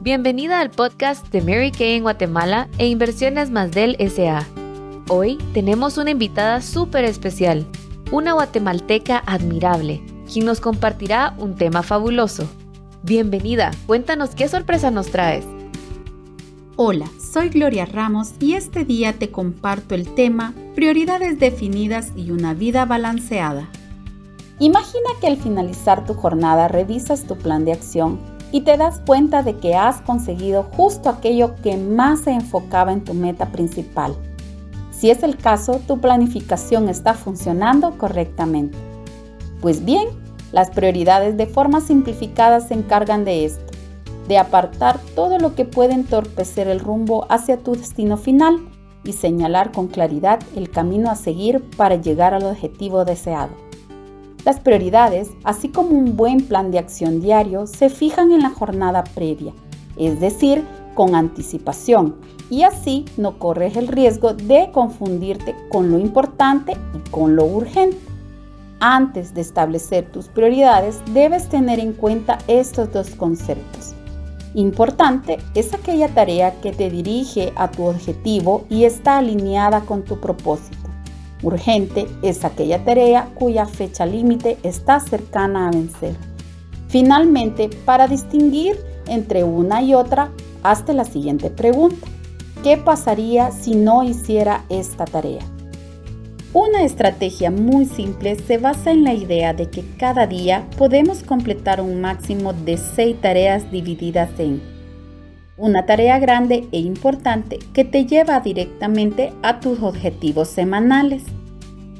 Bienvenida 0.00 0.60
al 0.60 0.70
podcast 0.70 1.26
de 1.32 1.42
Mary 1.42 1.72
Kay 1.72 1.94
en 1.96 2.02
Guatemala 2.04 2.68
e 2.78 2.86
Inversiones 2.86 3.50
Más 3.50 3.72
del 3.72 3.96
SA. 4.08 4.46
Hoy 5.08 5.38
tenemos 5.52 5.98
una 5.98 6.10
invitada 6.10 6.62
súper 6.62 7.04
especial, 7.04 7.66
una 8.12 8.34
guatemalteca 8.34 9.24
admirable, 9.26 10.00
quien 10.32 10.46
nos 10.46 10.60
compartirá 10.60 11.34
un 11.38 11.56
tema 11.56 11.82
fabuloso. 11.82 12.48
Bienvenida, 13.02 13.72
cuéntanos 13.88 14.36
qué 14.36 14.46
sorpresa 14.46 14.92
nos 14.92 15.08
traes. 15.08 15.44
Hola, 16.76 17.10
soy 17.20 17.48
Gloria 17.48 17.84
Ramos 17.84 18.34
y 18.38 18.52
este 18.52 18.84
día 18.84 19.14
te 19.14 19.32
comparto 19.32 19.96
el 19.96 20.14
tema 20.14 20.54
Prioridades 20.76 21.40
definidas 21.40 22.12
y 22.14 22.30
una 22.30 22.54
vida 22.54 22.84
balanceada. 22.84 23.68
Imagina 24.60 25.10
que 25.20 25.26
al 25.26 25.38
finalizar 25.38 26.06
tu 26.06 26.14
jornada 26.14 26.68
revisas 26.68 27.26
tu 27.26 27.36
plan 27.36 27.64
de 27.64 27.72
acción 27.72 28.20
y 28.52 28.62
te 28.62 28.76
das 28.76 29.00
cuenta 29.06 29.42
de 29.42 29.56
que 29.56 29.74
has 29.74 30.00
conseguido 30.00 30.64
justo 30.76 31.08
aquello 31.08 31.54
que 31.62 31.76
más 31.76 32.20
se 32.20 32.32
enfocaba 32.32 32.92
en 32.92 33.04
tu 33.04 33.14
meta 33.14 33.46
principal. 33.52 34.16
Si 34.90 35.10
es 35.10 35.22
el 35.22 35.36
caso, 35.36 35.80
tu 35.86 36.00
planificación 36.00 36.88
está 36.88 37.14
funcionando 37.14 37.96
correctamente. 37.98 38.76
Pues 39.60 39.84
bien, 39.84 40.08
las 40.50 40.70
prioridades 40.70 41.36
de 41.36 41.46
forma 41.46 41.80
simplificada 41.80 42.60
se 42.60 42.74
encargan 42.74 43.24
de 43.24 43.44
esto, 43.44 43.72
de 44.26 44.38
apartar 44.38 44.98
todo 45.14 45.38
lo 45.38 45.54
que 45.54 45.64
puede 45.64 45.92
entorpecer 45.92 46.68
el 46.68 46.80
rumbo 46.80 47.26
hacia 47.28 47.58
tu 47.58 47.74
destino 47.74 48.16
final 48.16 48.58
y 49.04 49.12
señalar 49.12 49.72
con 49.72 49.88
claridad 49.88 50.40
el 50.56 50.70
camino 50.70 51.10
a 51.10 51.16
seguir 51.16 51.62
para 51.76 51.96
llegar 51.96 52.34
al 52.34 52.44
objetivo 52.44 53.04
deseado. 53.04 53.67
Las 54.48 54.60
prioridades, 54.60 55.28
así 55.44 55.68
como 55.68 55.90
un 55.90 56.16
buen 56.16 56.40
plan 56.40 56.70
de 56.70 56.78
acción 56.78 57.20
diario, 57.20 57.66
se 57.66 57.90
fijan 57.90 58.32
en 58.32 58.40
la 58.40 58.48
jornada 58.48 59.04
previa, 59.04 59.52
es 59.98 60.20
decir, 60.20 60.64
con 60.94 61.14
anticipación, 61.14 62.16
y 62.48 62.62
así 62.62 63.04
no 63.18 63.38
corres 63.38 63.76
el 63.76 63.88
riesgo 63.88 64.32
de 64.32 64.70
confundirte 64.72 65.54
con 65.70 65.90
lo 65.90 65.98
importante 65.98 66.78
y 66.94 67.10
con 67.10 67.36
lo 67.36 67.44
urgente. 67.44 67.98
Antes 68.80 69.34
de 69.34 69.42
establecer 69.42 70.10
tus 70.10 70.28
prioridades, 70.28 71.02
debes 71.12 71.50
tener 71.50 71.78
en 71.78 71.92
cuenta 71.92 72.38
estos 72.46 72.90
dos 72.90 73.10
conceptos. 73.16 73.94
Importante 74.54 75.36
es 75.54 75.74
aquella 75.74 76.08
tarea 76.08 76.58
que 76.62 76.72
te 76.72 76.88
dirige 76.88 77.52
a 77.54 77.70
tu 77.70 77.84
objetivo 77.84 78.64
y 78.70 78.84
está 78.84 79.18
alineada 79.18 79.82
con 79.82 80.04
tu 80.04 80.18
propósito. 80.18 80.77
Urgente 81.42 82.06
es 82.22 82.44
aquella 82.44 82.84
tarea 82.84 83.28
cuya 83.34 83.66
fecha 83.66 84.04
límite 84.06 84.58
está 84.62 84.98
cercana 84.98 85.68
a 85.68 85.70
vencer. 85.70 86.16
Finalmente, 86.88 87.70
para 87.84 88.08
distinguir 88.08 88.76
entre 89.06 89.44
una 89.44 89.82
y 89.82 89.94
otra, 89.94 90.30
hazte 90.62 90.94
la 90.94 91.04
siguiente 91.04 91.50
pregunta. 91.50 92.06
¿Qué 92.62 92.76
pasaría 92.76 93.52
si 93.52 93.76
no 93.76 94.02
hiciera 94.02 94.64
esta 94.68 95.04
tarea? 95.04 95.44
Una 96.54 96.82
estrategia 96.82 97.50
muy 97.50 97.84
simple 97.84 98.36
se 98.36 98.58
basa 98.58 98.90
en 98.90 99.04
la 99.04 99.14
idea 99.14 99.52
de 99.52 99.70
que 99.70 99.84
cada 99.98 100.26
día 100.26 100.66
podemos 100.76 101.22
completar 101.22 101.80
un 101.80 102.00
máximo 102.00 102.52
de 102.52 102.78
seis 102.78 103.20
tareas 103.20 103.70
divididas 103.70 104.30
en 104.38 104.60
una 105.58 105.86
tarea 105.86 106.18
grande 106.18 106.68
e 106.72 106.78
importante 106.78 107.58
que 107.72 107.84
te 107.84 108.06
lleva 108.06 108.40
directamente 108.40 109.32
a 109.42 109.60
tus 109.60 109.82
objetivos 109.82 110.48
semanales. 110.48 111.24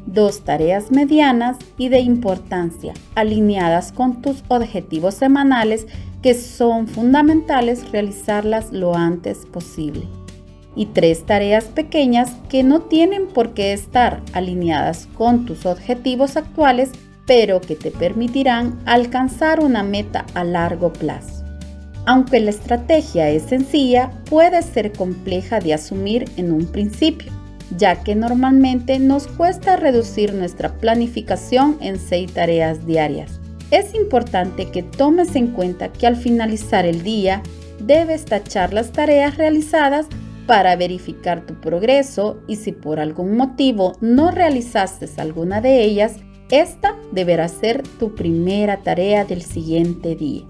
Dos 0.07 0.45
tareas 0.45 0.91
medianas 0.91 1.59
y 1.77 1.89
de 1.91 2.01
importancia 2.01 2.95
alineadas 3.15 3.93
con 3.93 4.23
tus 4.23 4.43
objetivos 4.49 5.15
semanales 5.15 5.87
que 6.23 6.35
son 6.35 6.89
fundamentales 6.89 7.91
realizarlas 7.93 8.73
lo 8.73 8.95
antes 8.95 9.45
posible. 9.47 10.07
Y 10.75 10.87
tres 10.87 11.27
tareas 11.27 11.65
pequeñas 11.65 12.37
que 12.49 12.63
no 12.63 12.83
tienen 12.83 13.27
por 13.27 13.53
qué 13.53 13.73
estar 13.73 14.23
alineadas 14.33 15.09
con 15.15 15.45
tus 15.45 15.67
objetivos 15.67 16.37
actuales, 16.37 16.93
pero 17.27 17.61
que 17.61 17.75
te 17.75 17.91
permitirán 17.91 18.79
alcanzar 18.87 19.61
una 19.61 19.83
meta 19.83 20.25
a 20.35 20.45
largo 20.45 20.93
plazo. 20.93 21.48
Aunque 22.07 22.41
la 22.41 22.51
estrategia 22.51 23.29
es 23.29 23.43
sencilla, 23.43 24.11
puede 24.29 24.63
ser 24.63 24.93
compleja 24.93 25.61
de 25.61 25.75
asumir 25.75 26.25
en 26.37 26.53
un 26.53 26.67
principio, 26.67 27.31
ya 27.77 28.03
que 28.03 28.15
normalmente 28.15 28.99
nos 28.99 29.27
cuesta 29.27 29.77
reducir 29.77 30.33
nuestra 30.33 30.73
planificación 30.79 31.77
en 31.81 31.99
seis 31.99 32.33
tareas 32.33 32.87
diarias. 32.87 33.41
Es 33.71 33.95
importante 33.95 34.71
que 34.71 34.83
tomes 34.83 35.37
en 35.37 35.49
cuenta 35.49 35.93
que 35.93 36.07
al 36.07 36.17
finalizar 36.17 36.87
el 36.87 37.03
día 37.03 37.43
debes 37.81 38.25
tachar 38.25 38.73
las 38.73 38.93
tareas 38.93 39.37
realizadas 39.37 40.07
para 40.47 40.75
verificar 40.77 41.45
tu 41.45 41.61
progreso 41.61 42.41
y 42.49 42.57
si 42.57 42.73
por 42.73 42.99
algún 42.99 43.37
motivo 43.37 43.93
no 44.01 44.31
realizaste 44.31 45.07
alguna 45.19 45.61
de 45.61 45.83
ellas, 45.83 46.17
esta 46.51 46.97
deberá 47.13 47.49
ser 47.49 47.83
tu 47.99 48.15
primera 48.15 48.79
tarea 48.79 49.27
del 49.27 49.43
siguiente 49.43 50.17
día. 50.17 50.45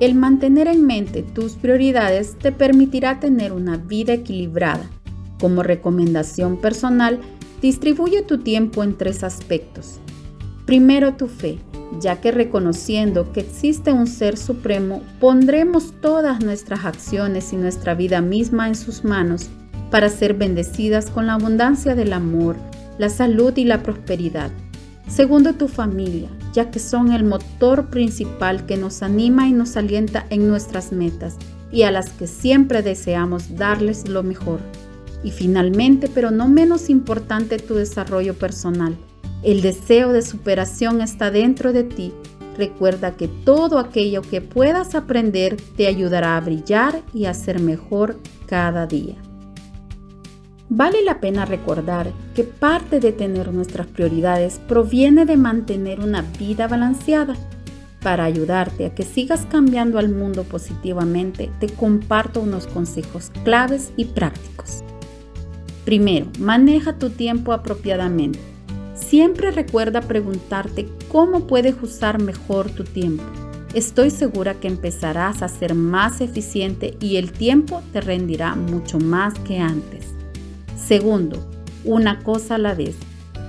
El 0.00 0.14
mantener 0.14 0.68
en 0.68 0.86
mente 0.86 1.24
tus 1.24 1.54
prioridades 1.54 2.36
te 2.38 2.52
permitirá 2.52 3.18
tener 3.18 3.52
una 3.52 3.76
vida 3.76 4.12
equilibrada. 4.12 4.88
Como 5.40 5.64
recomendación 5.64 6.56
personal, 6.60 7.20
distribuye 7.60 8.22
tu 8.22 8.38
tiempo 8.38 8.84
en 8.84 8.96
tres 8.96 9.24
aspectos. 9.24 9.98
Primero, 10.66 11.14
tu 11.14 11.26
fe, 11.26 11.58
ya 12.00 12.20
que 12.20 12.30
reconociendo 12.30 13.32
que 13.32 13.40
existe 13.40 13.92
un 13.92 14.06
ser 14.06 14.36
supremo, 14.36 15.02
pondremos 15.18 15.92
todas 16.00 16.44
nuestras 16.44 16.84
acciones 16.84 17.52
y 17.52 17.56
nuestra 17.56 17.94
vida 17.94 18.20
misma 18.20 18.68
en 18.68 18.76
sus 18.76 19.02
manos 19.02 19.48
para 19.90 20.10
ser 20.10 20.34
bendecidas 20.34 21.10
con 21.10 21.26
la 21.26 21.34
abundancia 21.34 21.94
del 21.96 22.12
amor, 22.12 22.56
la 22.98 23.08
salud 23.08 23.56
y 23.56 23.64
la 23.64 23.82
prosperidad. 23.82 24.50
Segundo, 25.08 25.54
tu 25.54 25.66
familia, 25.66 26.28
ya 26.58 26.72
que 26.72 26.80
son 26.80 27.12
el 27.12 27.22
motor 27.22 27.86
principal 27.86 28.66
que 28.66 28.76
nos 28.76 29.04
anima 29.04 29.46
y 29.46 29.52
nos 29.52 29.76
alienta 29.76 30.26
en 30.28 30.48
nuestras 30.48 30.90
metas 30.90 31.36
y 31.70 31.82
a 31.82 31.92
las 31.92 32.10
que 32.10 32.26
siempre 32.26 32.82
deseamos 32.82 33.54
darles 33.54 34.08
lo 34.08 34.24
mejor. 34.24 34.58
Y 35.22 35.30
finalmente, 35.30 36.10
pero 36.12 36.32
no 36.32 36.48
menos 36.48 36.90
importante, 36.90 37.58
tu 37.58 37.74
desarrollo 37.74 38.34
personal. 38.34 38.96
El 39.44 39.62
deseo 39.62 40.12
de 40.12 40.20
superación 40.20 41.00
está 41.00 41.30
dentro 41.30 41.72
de 41.72 41.84
ti. 41.84 42.12
Recuerda 42.56 43.12
que 43.12 43.28
todo 43.28 43.78
aquello 43.78 44.22
que 44.22 44.40
puedas 44.40 44.96
aprender 44.96 45.56
te 45.76 45.86
ayudará 45.86 46.36
a 46.36 46.40
brillar 46.40 47.02
y 47.14 47.26
a 47.26 47.34
ser 47.34 47.60
mejor 47.60 48.18
cada 48.48 48.88
día. 48.88 49.14
Vale 50.70 51.02
la 51.02 51.18
pena 51.18 51.46
recordar 51.46 52.12
que 52.34 52.44
parte 52.44 53.00
de 53.00 53.12
tener 53.12 53.52
nuestras 53.54 53.86
prioridades 53.86 54.60
proviene 54.68 55.24
de 55.24 55.38
mantener 55.38 56.00
una 56.00 56.20
vida 56.38 56.68
balanceada. 56.68 57.34
Para 58.02 58.24
ayudarte 58.24 58.84
a 58.84 58.94
que 58.94 59.02
sigas 59.02 59.46
cambiando 59.46 59.98
al 59.98 60.10
mundo 60.10 60.44
positivamente, 60.44 61.50
te 61.58 61.68
comparto 61.68 62.40
unos 62.40 62.66
consejos 62.66 63.32
claves 63.44 63.92
y 63.96 64.04
prácticos. 64.04 64.84
Primero, 65.86 66.26
maneja 66.38 66.98
tu 66.98 67.08
tiempo 67.08 67.54
apropiadamente. 67.54 68.38
Siempre 68.94 69.50
recuerda 69.50 70.02
preguntarte 70.02 70.86
cómo 71.08 71.46
puedes 71.46 71.82
usar 71.82 72.20
mejor 72.20 72.68
tu 72.68 72.84
tiempo. 72.84 73.24
Estoy 73.72 74.10
segura 74.10 74.54
que 74.54 74.68
empezarás 74.68 75.42
a 75.42 75.48
ser 75.48 75.74
más 75.74 76.20
eficiente 76.20 76.96
y 77.00 77.16
el 77.16 77.32
tiempo 77.32 77.82
te 77.92 78.02
rendirá 78.02 78.54
mucho 78.54 78.98
más 78.98 79.32
que 79.40 79.58
antes. 79.58 80.17
Segundo, 80.78 81.38
una 81.84 82.20
cosa 82.22 82.54
a 82.54 82.58
la 82.58 82.74
vez. 82.74 82.96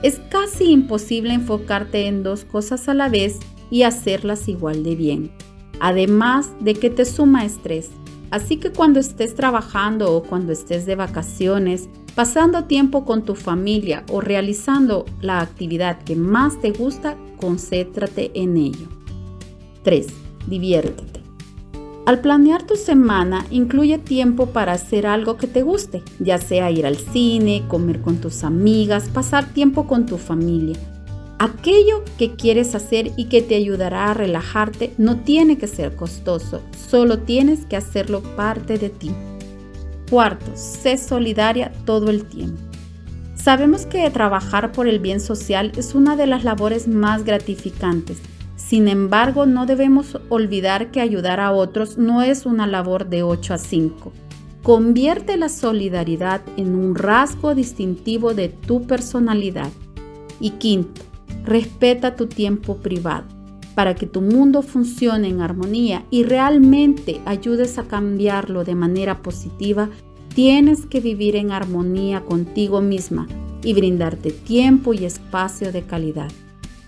Es 0.03 0.19
casi 0.29 0.72
imposible 0.72 1.34
enfocarte 1.34 2.07
en 2.07 2.23
dos 2.23 2.44
cosas 2.44 2.90
a 2.90 2.94
la 2.94 3.09
vez 3.09 3.38
y 3.69 3.84
hacerlas 3.84 4.47
igual 4.47 4.84
de 4.84 4.95
bien. 4.95 5.31
Además 5.79 6.52
de 6.59 6.73
que 6.73 6.90
te 6.90 7.05
suma 7.05 7.46
estrés. 7.46 7.90
Así 8.31 8.58
que 8.58 8.72
cuando 8.72 8.99
estés 8.99 9.35
trabajando 9.35 10.14
o 10.14 10.23
cuando 10.23 10.52
estés 10.52 10.85
de 10.85 10.96
vacaciones, 10.96 11.90
pasando 12.16 12.66
tiempo 12.66 13.05
con 13.05 13.23
tu 13.23 13.35
familia 13.35 14.03
o 14.11 14.22
realizando 14.22 15.05
la 15.22 15.41
actividad 15.41 16.03
que 16.03 16.16
más 16.16 16.59
te 16.59 16.72
gusta, 16.72 17.17
concéntrate 17.37 18.31
en 18.35 18.58
ello. 18.58 18.87
3. 19.84 20.08
Diviértete. 20.47 21.18
Al 22.09 22.22
planear 22.22 22.64
tu 22.64 22.76
semana, 22.76 23.46
incluye 23.52 24.00
tiempo 24.00 24.47
para 24.47 24.72
hacer 24.72 25.06
algo 25.06 25.38
que 25.38 25.46
te 25.46 25.61
guste, 25.61 26.02
ya 26.17 26.40
sea 26.40 26.72
ir 26.72 26.88
al 26.88 26.97
cine, 26.97 27.66
comer 27.67 28.02
con 28.02 28.17
tus 28.17 28.44
amigas, 28.44 29.09
pasar 29.09 29.46
tiempo 29.53 29.85
con 29.85 30.08
tu 30.08 30.17
familia. 30.17 30.76
Aquello 31.38 32.03
que 32.17 32.34
quieres 32.34 32.73
hacer 32.73 33.11
y 33.16 33.26
que 33.26 33.44
te 33.44 33.53
ayudará 33.53 34.09
a 34.09 34.16
relajarte 34.16 34.91
no 34.97 35.17
tiene 35.17 35.59
que 35.59 35.67
ser 35.67 35.96
costoso, 35.96 36.64
solo 36.90 37.20
tienes 37.20 37.67
que 37.67 37.78
hacerlo 37.78 38.23
parte 38.35 38.79
de 38.79 38.90
ti. 38.90 39.12
Cuarto, 40.09 40.52
sé 40.55 40.97
solidaria 40.97 41.72
todo 41.85 42.09
el 42.09 42.26
tiempo. 42.26 42.59
Sabemos 43.35 43.85
que 43.85 44.09
trabajar 44.09 44.72
por 44.72 44.88
el 44.88 44.97
bien 44.97 45.20
social 45.20 45.73
es 45.78 45.94
una 45.94 46.16
de 46.16 46.26
las 46.26 46.44
labores 46.44 46.88
más 46.88 47.23
gratificantes 47.23 48.17
Sin 48.59 48.90
embargo, 48.90 49.46
no 49.46 49.66
debemos 49.66 50.20
olvidar 50.28 50.91
que 50.91 51.00
ayudar 51.00 51.40
a 51.40 51.53
otros 51.53 51.97
no 51.97 52.22
es 52.22 52.46
una 52.46 52.67
labor 52.67 53.08
de 53.08 53.23
8 53.23 53.53
a 53.53 53.58
5. 53.58 54.11
Convierte 54.61 55.38
la 55.38 55.47
solidaridad 55.47 56.41
en 56.58 56.76
un 56.76 56.94
rasgo 56.94 57.56
distintivo 57.56 58.34
de 58.34 58.50
tu 58.50 58.85
personalidad. 58.85 59.72
Y 60.41 60.52
quinto, 60.52 61.02
respeta 61.46 62.17
tu 62.17 62.28
tiempo 62.28 62.78
privado 62.78 63.26
para 63.76 63.96
que 63.96 64.08
tu 64.08 64.20
mundo 64.20 64.62
funcione 64.62 65.29
en 65.29 65.40
armonía 65.40 66.03
y 66.12 66.23
realmente 66.23 67.22
ayudes 67.23 67.78
a 67.78 67.84
cambiarlo 67.84 68.66
de 68.66 68.76
manera 68.76 69.22
positiva, 69.22 69.90
tienes 70.35 70.85
que 70.85 71.00
vivir 71.00 71.38
en 71.38 71.53
armonía 71.53 72.26
contigo 72.26 72.82
misma 72.82 73.26
y 73.64 73.73
brindarte 73.73 74.32
tiempo 74.32 74.94
y 74.94 75.05
espacio 75.05 75.72
de 75.72 75.84
calidad. 75.84 76.29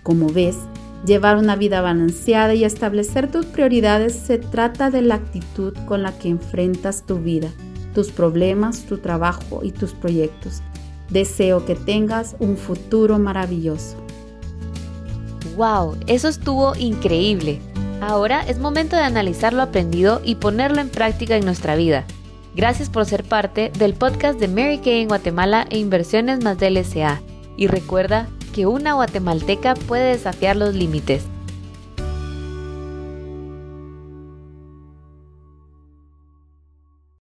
Como 0.04 0.28
ves, 0.28 0.58
llevar 1.06 1.38
una 1.38 1.56
vida 1.56 1.82
balanceada 1.82 2.54
y 2.54 2.64
establecer 2.64 3.32
tus 3.32 3.46
prioridades 3.46 4.14
se 4.14 4.38
trata 4.38 4.90
de 4.90 5.02
la 5.02 5.16
actitud 5.16 5.74
con 5.86 6.04
la 6.04 6.18
que 6.18 6.30
enfrentas 6.30 7.06
tu 7.06 7.18
vida, 7.18 7.50
tus 7.94 8.12
problemas, 8.12 8.86
tu 8.86 9.00
trabajo 9.00 9.62
y 9.64 9.72
tus 9.72 9.94
proyectos. 9.94 10.62
Deseo 11.10 11.66
que 11.66 11.76
tengas 11.76 12.36
un 12.40 12.56
futuro 12.56 13.20
maravilloso. 13.20 13.98
¡Wow! 15.58 15.98
Eso 16.08 16.28
estuvo 16.30 16.76
increíble. 16.76 17.60
Ahora 18.00 18.42
es 18.48 18.60
momento 18.60 18.96
de 18.96 19.04
analizar 19.04 19.54
lo 19.54 19.62
aprendido 19.62 20.22
y 20.24 20.36
ponerlo 20.36 20.82
en 20.82 20.90
práctica 20.90 21.36
en 21.36 21.46
nuestra 21.46 21.76
vida. 21.76 22.06
Gracias 22.56 22.90
por 22.90 23.06
ser 23.06 23.24
parte 23.24 23.72
del 23.78 23.94
podcast 23.94 24.40
de 24.40 24.48
Mary 24.48 24.80
Kay 24.80 25.02
en 25.02 25.08
Guatemala 25.08 25.68
e 25.70 25.78
Inversiones 25.78 26.44
más 26.44 26.58
del 26.58 26.84
SA. 26.84 27.22
Y 27.58 27.68
recuerda 27.68 28.28
que 28.52 28.66
una 28.68 28.94
guatemalteca 28.94 29.76
puede 29.76 30.12
desafiar 30.12 30.56
los 30.56 30.76
límites. 30.76 31.24